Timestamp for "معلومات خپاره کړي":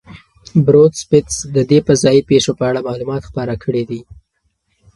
2.87-3.83